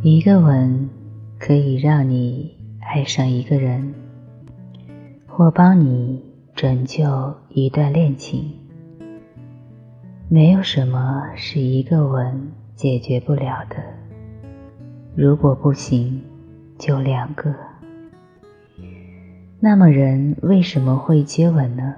[0.00, 0.88] 一个吻
[1.40, 3.92] 可以让你爱上一个人，
[5.26, 6.22] 或帮你
[6.54, 8.48] 拯救一段恋情。
[10.28, 13.76] 没有什么是一个吻解决不了的。
[15.16, 16.22] 如果不行，
[16.78, 17.52] 就两个。
[19.58, 21.96] 那么，人为什么会接吻呢？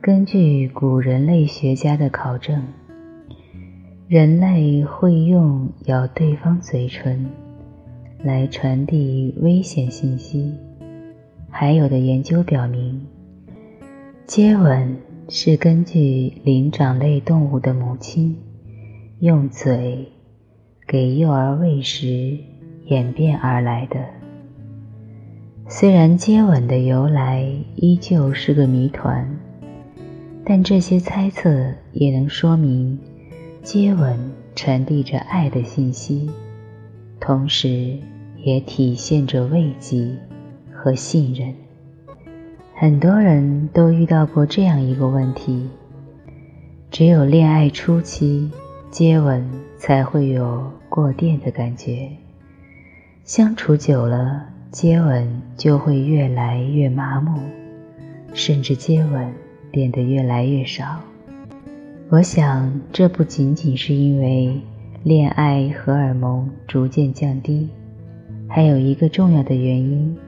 [0.00, 2.60] 根据古人类学家的考证。
[4.12, 7.30] 人类会用咬对方嘴唇
[8.24, 10.52] 来传递危险信息。
[11.48, 13.06] 还有的研究表明，
[14.26, 14.96] 接吻
[15.28, 18.36] 是根据灵长类动物的母亲
[19.20, 20.08] 用嘴
[20.88, 22.36] 给幼儿喂食
[22.86, 24.00] 演变而来的。
[25.68, 29.38] 虽然接吻的由来依旧是个谜团，
[30.44, 32.98] 但这些猜测也能说明。
[33.62, 34.18] 接吻
[34.56, 36.30] 传递着爱的信息，
[37.20, 37.98] 同时
[38.38, 40.16] 也体现着慰藉
[40.72, 41.54] 和信任。
[42.74, 45.68] 很多人都遇到过这样一个问题：
[46.90, 48.50] 只有恋爱初期
[48.90, 52.08] 接吻才会有过电的感觉，
[53.24, 57.38] 相处久了，接吻就会越来越麻木，
[58.32, 59.34] 甚至接吻
[59.70, 60.98] 变得越来越少。
[62.12, 64.60] 我想，这不仅仅是因为
[65.04, 67.68] 恋爱荷尔蒙逐渐降低，
[68.48, 70.18] 还有一个重要的原因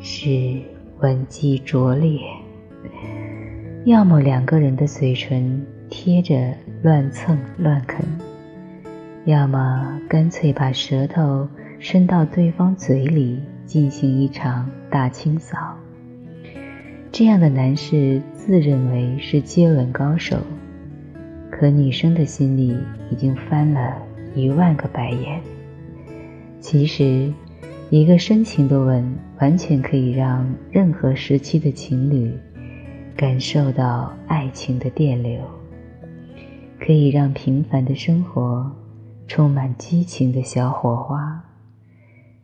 [0.00, 0.58] 是
[1.00, 2.18] 吻技拙劣。
[3.84, 8.02] 要么两个人的嘴唇贴着乱蹭乱啃，
[9.26, 11.46] 要么干脆把舌头
[11.78, 15.58] 伸到对方嘴里进行一场大清扫。
[17.12, 20.38] 这样的男士自认为是接吻高手。
[21.58, 22.76] 可女生的心里
[23.10, 23.96] 已经翻了
[24.34, 25.40] 一万个白眼。
[26.60, 27.32] 其实，
[27.88, 32.30] 一个深情的吻完全可以让任何时期的情侣
[33.16, 35.40] 感受到爱情的电流，
[36.78, 38.70] 可以让平凡的生活
[39.26, 41.42] 充满激情的小火花。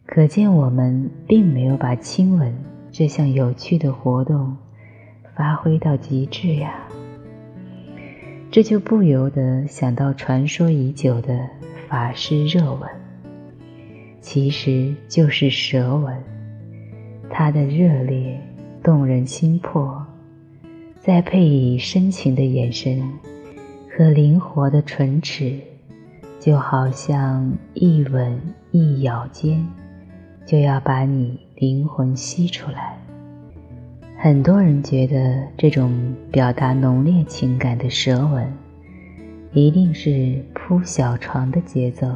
[0.06, 2.54] 可见，我们并没有把亲吻
[2.90, 4.56] 这项有趣的活动
[5.34, 6.86] 发挥到极致呀。
[8.52, 11.48] 这就不由得想到传说已久的
[11.88, 12.86] 法师热吻，
[14.20, 16.14] 其实就是舌吻。
[17.30, 18.38] 它的热烈
[18.82, 20.04] 动人心魄，
[21.00, 23.02] 再配以深情的眼神
[23.88, 25.58] 和灵活的唇齿，
[26.38, 28.38] 就好像一吻
[28.70, 29.66] 一咬间，
[30.44, 33.01] 就要把你灵魂吸出来。
[34.24, 38.46] 很多人觉得这种表达浓烈情感的舌吻，
[39.52, 42.06] 一定是铺小床的节奏，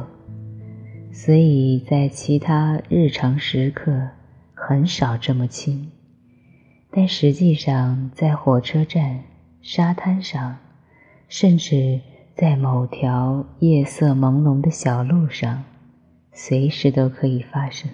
[1.11, 4.07] 所以在其他日常时刻
[4.53, 5.91] 很少这么亲。
[6.91, 9.25] 但实际上，在火车站、
[9.61, 10.59] 沙滩上，
[11.27, 11.99] 甚至
[12.37, 15.65] 在某条夜色朦胧的小路上，
[16.31, 17.91] 随时都可以发生。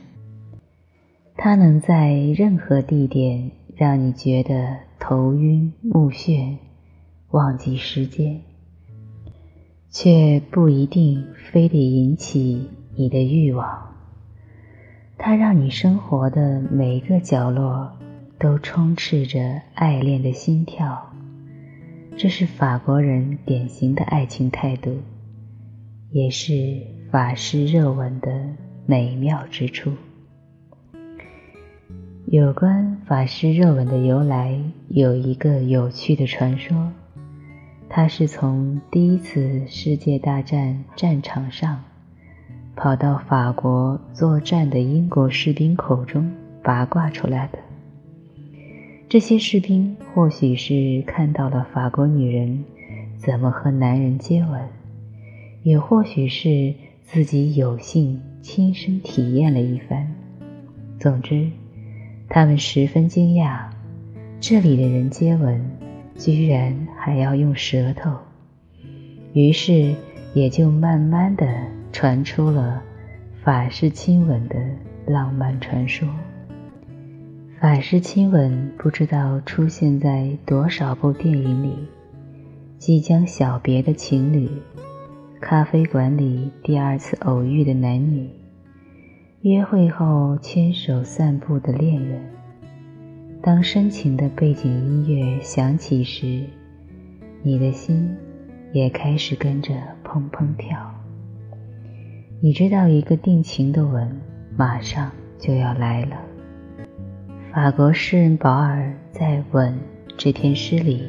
[1.35, 3.49] 它能在任何地点。
[3.75, 6.57] 让你觉得头晕目眩，
[7.31, 8.41] 忘记时间，
[9.89, 13.95] 却不一定非得引起你的欲望。
[15.17, 17.91] 它让你生活的每一个角落
[18.37, 21.11] 都充斥着爱恋的心跳。
[22.15, 24.97] 这是法国人典型的爱情态度，
[26.11, 28.49] 也是法式热吻的
[28.85, 29.91] 美妙之处。
[32.27, 34.57] 有关法式热吻的由来，
[34.87, 36.89] 有一个有趣的传说，
[37.89, 41.83] 它是从第一次世界大战战场上
[42.77, 46.31] 跑到法国作战的英国士兵口中
[46.63, 47.59] 八卦出来的。
[49.09, 52.63] 这些士兵或许是看到了法国女人
[53.17, 54.61] 怎么和男人接吻，
[55.61, 60.09] 也或许是自己有幸亲身体验了一番。
[60.97, 61.51] 总之。
[62.35, 63.59] 他们十分惊讶，
[64.39, 65.63] 这里的人接吻
[66.15, 68.09] 居然还要用舌头，
[69.33, 69.93] 于是
[70.33, 71.45] 也就慢慢的
[71.91, 72.81] 传出了
[73.43, 74.55] 法式亲吻的
[75.05, 76.09] 浪漫传说。
[77.61, 81.87] 法式亲吻不知道出现在多少部电影里，
[82.79, 84.49] 即将小别的情侣，
[85.39, 88.27] 咖啡馆里第二次偶遇的男女。
[89.43, 92.21] 约会后牵手散步的恋人，
[93.41, 96.45] 当深情的背景音乐响起时，
[97.41, 98.09] 你的心
[98.71, 100.79] 也开始跟着砰砰跳。
[102.39, 104.17] 你知道一个定情的吻
[104.55, 106.15] 马上就要来了。
[107.51, 109.73] 法国诗人保尔在《吻》
[110.15, 111.03] 这篇诗里，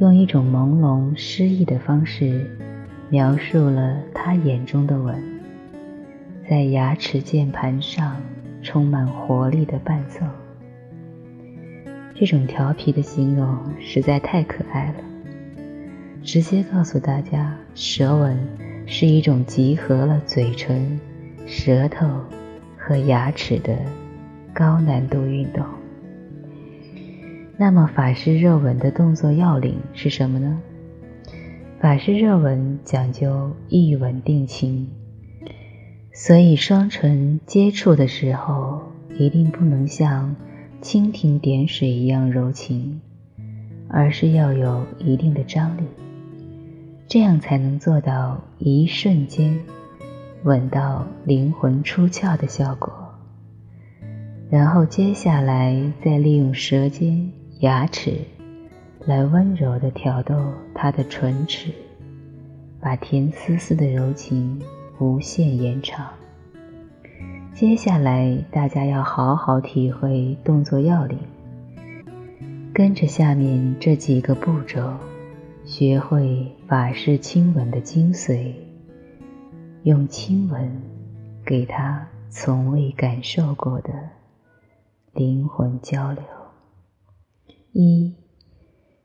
[0.00, 2.50] 用一种朦胧诗意的方式，
[3.10, 5.22] 描述了他眼中的吻，
[6.48, 8.16] 在牙齿键盘上
[8.62, 10.20] 充满活力的伴奏。
[12.14, 15.04] 这种调皮的形容实在太可爱了，
[16.22, 18.38] 直接告诉大家，舌吻。
[18.90, 20.98] 是一种集合了嘴唇、
[21.46, 22.08] 舌头
[22.78, 23.76] 和牙齿的
[24.54, 25.62] 高难度运动。
[27.58, 30.58] 那么，法式热吻的动作要领是什么呢？
[31.78, 34.88] 法式热吻讲究一吻定情，
[36.20, 38.82] 所以双唇接触的时候
[39.16, 40.34] 一定不能像
[40.82, 43.00] 蜻蜓点水一样柔情，
[43.88, 45.82] 而是要有一定的张力。
[47.06, 49.60] 这样才能做到一瞬间
[50.42, 52.92] 吻到灵魂出窍的效果。
[54.50, 57.30] 然后接下来再利用舌尖、
[57.60, 58.18] 牙齿
[59.06, 60.34] 来温柔地挑逗
[60.74, 61.70] 他的唇齿，
[62.80, 64.60] 把甜丝丝的柔情
[64.98, 66.08] 无限延长。
[67.52, 71.18] 接下来大家要好好体会动作要领，
[72.72, 74.92] 跟着下面这几个步骤。
[75.64, 78.54] 学会法式亲吻的精髓，
[79.82, 80.80] 用亲吻
[81.44, 83.92] 给他从未感受过的
[85.12, 86.22] 灵魂交流。
[87.72, 88.14] 一，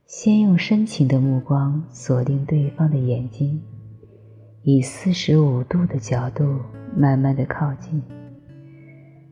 [0.06, 3.62] 先用深情的目光锁定对方的眼睛，
[4.64, 6.60] 以四十五度的角度
[6.96, 8.02] 慢慢的靠近。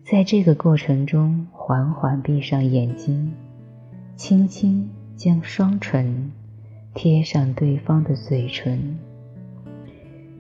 [0.03, 3.33] 在这个过程中，缓缓闭上眼睛，
[4.15, 6.31] 轻轻将双唇。
[6.93, 8.99] 贴上对方的嘴唇，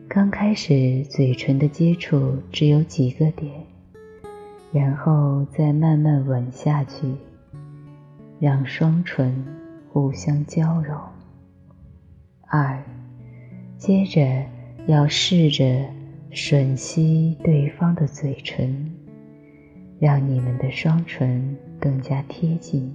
[0.09, 3.49] 刚开始嘴唇的接触只有几个点，
[4.73, 7.07] 然后再慢慢吻下去，
[8.37, 9.45] 让双唇
[9.93, 10.93] 互相交融。
[12.47, 12.83] 二，
[13.77, 14.19] 接着
[14.87, 15.85] 要试着
[16.31, 18.91] 吮吸对方的嘴唇，
[19.99, 22.93] 让你们的双唇更加贴近。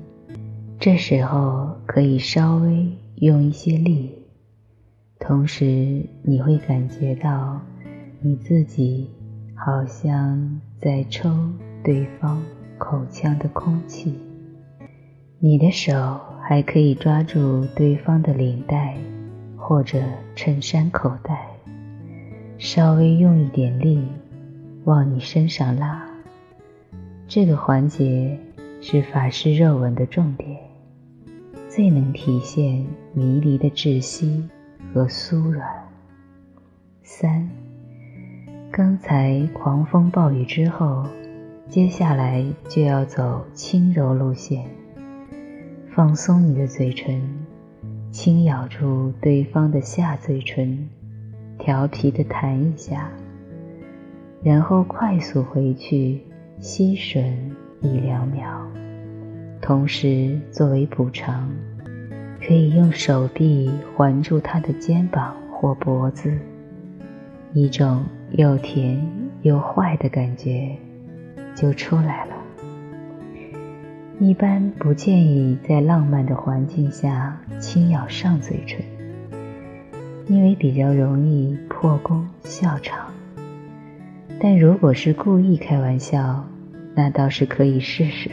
[0.79, 2.87] 这时候可以稍微。
[3.21, 4.11] 用一些力，
[5.19, 7.59] 同时你会感觉到
[8.21, 9.09] 你自己
[9.55, 11.31] 好像在抽
[11.83, 12.43] 对方
[12.77, 14.21] 口腔的空气。
[15.39, 18.95] 你的手还可以抓住对方的领带
[19.57, 19.99] 或者
[20.35, 21.56] 衬衫口袋，
[22.59, 24.03] 稍微用一点力
[24.85, 26.07] 往你身上拉。
[27.29, 28.39] 这个环节
[28.81, 30.59] 是法式热吻的重点。
[31.69, 34.49] 最能体现迷离的窒息
[34.95, 35.69] 和酥软。
[37.03, 37.51] 三，
[38.71, 41.07] 刚才狂风暴雨之后，
[41.69, 44.65] 接下来就要走轻柔路线，
[45.95, 47.21] 放松你的嘴唇，
[48.11, 50.89] 轻咬住对方的下嘴唇，
[51.59, 53.11] 调皮的弹一下，
[54.43, 56.21] 然后快速回去
[56.59, 57.33] 吸吮
[57.81, 58.47] 一两秒。
[59.61, 61.51] 同时，作为补偿，
[62.47, 66.39] 可以用手臂环住他的肩膀或脖子，
[67.53, 69.05] 一种又甜
[69.43, 70.71] 又坏的感觉
[71.55, 72.37] 就出来了。
[74.19, 78.81] 一般不建议在浪漫的环境下轻咬上嘴唇，
[80.29, 83.13] 因为比较容易破功笑场。
[84.41, 86.45] 但如果是故意开玩笑，
[86.95, 88.31] 那倒是可以试试。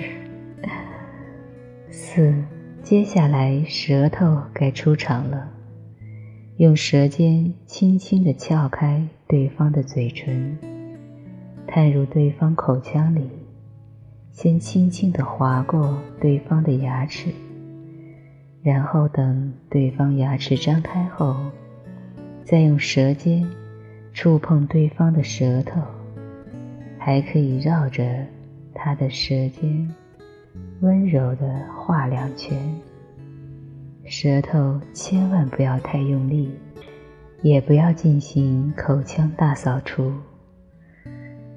[1.89, 2.33] 四，
[2.81, 5.49] 接下来舌头该出场了。
[6.57, 10.57] 用舌尖轻轻地撬开对方的嘴唇，
[11.67, 13.29] 探入对方口腔里，
[14.31, 17.29] 先轻轻地划过对方的牙齿，
[18.61, 21.35] 然后等对方牙齿张开后，
[22.43, 23.47] 再用舌尖
[24.13, 25.81] 触碰对方的舌头，
[26.99, 28.03] 还可以绕着
[28.73, 29.89] 他的舌尖。
[30.81, 32.57] 温柔的画两圈，
[34.03, 36.51] 舌头千万不要太用力，
[37.41, 40.11] 也不要进行口腔大扫除，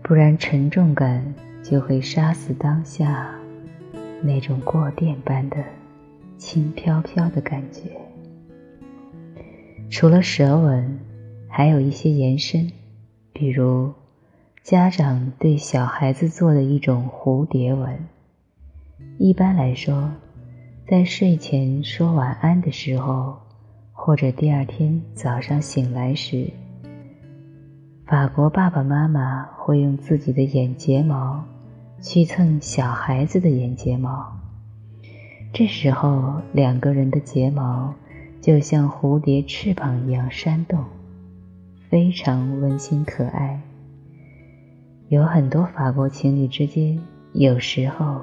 [0.02, 3.34] 不然沉重感就会杀死当下
[4.22, 5.56] 那种过电般的
[6.38, 8.05] 轻飘飘的感觉。
[9.88, 10.98] 除了舌吻，
[11.48, 12.70] 还有一些延伸，
[13.32, 13.92] 比如
[14.62, 17.98] 家长对小孩子做的一种蝴蝶吻。
[19.18, 20.10] 一般来说，
[20.88, 23.36] 在睡前说晚安的时候，
[23.92, 26.50] 或者第二天早上醒来时，
[28.06, 31.44] 法国爸爸妈妈会用自己的眼睫毛
[32.02, 34.36] 去蹭小孩子的眼睫毛，
[35.52, 37.94] 这时候两个人的睫毛
[38.46, 40.84] 就像蝴蝶翅膀一样扇动，
[41.90, 43.60] 非常温馨可爱。
[45.08, 46.96] 有很多法国情侣之间，
[47.32, 48.20] 有时候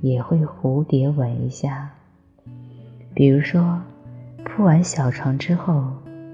[0.00, 1.90] 也会蝴蝶吻一下，
[3.12, 3.78] 比如说
[4.46, 5.92] 铺完小床之后。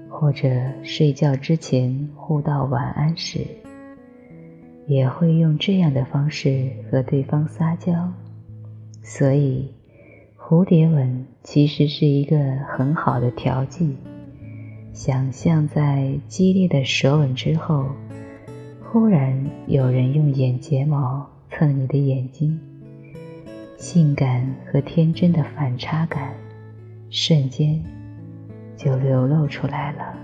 [0.09, 0.49] 或者
[0.83, 3.45] 睡觉之前互道晚安时，
[4.87, 8.11] 也会用这样的方式和对方撒娇。
[9.03, 9.71] 所以，
[10.35, 12.37] 蝴蝶吻其实是一个
[12.67, 13.95] 很好的调剂。
[14.91, 17.85] 想象在激烈的舌吻之后，
[18.83, 22.59] 忽然有人用眼睫毛蹭你的眼睛，
[23.77, 26.33] 性感和天真的反差感，
[27.09, 27.81] 瞬间。
[28.75, 30.17] 就流露出来了。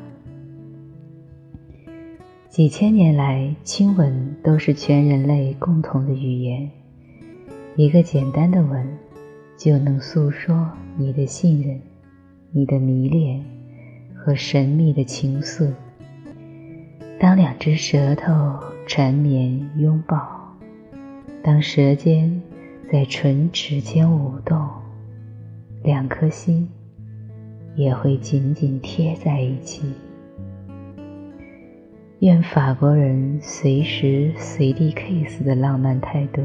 [2.49, 6.69] 几千年来，亲吻都是全人类共同的语言。
[7.77, 8.85] 一个简单的吻，
[9.63, 11.79] 就能诉说你的信任、
[12.51, 13.41] 你的迷恋
[14.13, 15.71] 和神秘的情愫。
[17.17, 20.53] 当两只舌头缠绵拥抱，
[21.41, 22.41] 当舌尖
[22.91, 24.59] 在唇齿间舞动，
[25.81, 26.67] 两颗心。
[27.75, 29.93] 也会紧紧贴在一起。
[32.19, 36.43] 愿法国人随时随地 kiss 的浪漫态度，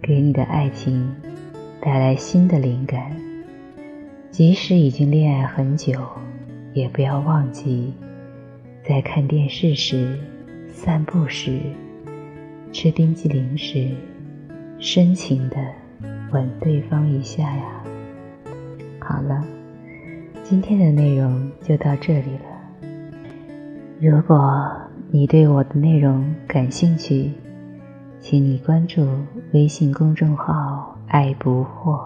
[0.00, 1.12] 给你的爱情
[1.84, 3.10] 带来新的灵感。
[4.30, 6.00] 即使已经恋爱很久，
[6.72, 7.92] 也不要忘记，
[8.84, 10.16] 在看电视时、
[10.68, 11.58] 散步时、
[12.72, 13.90] 吃冰激凌时，
[14.78, 15.56] 深情的
[16.30, 17.82] 吻对方一下呀。
[19.00, 19.44] 好了。
[20.44, 22.88] 今天的内容就到这里了。
[23.98, 24.70] 如果
[25.10, 27.30] 你对我的内容感兴趣，
[28.22, 29.04] 请你关注
[29.52, 32.00] 微信公众号“爱不惑”，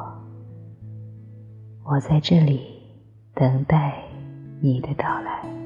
[1.85, 2.63] 我在这里
[3.35, 4.03] 等待
[4.63, 5.66] 你的到来。